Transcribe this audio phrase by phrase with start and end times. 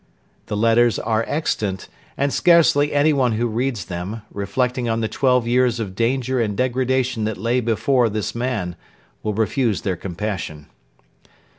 [0.47, 5.79] The letters are extant, and scarcely anyone who reads them, reflecting on the twelve years
[5.79, 8.75] of danger and degradation that lay before this man,
[9.21, 10.65] will refuse their compassion.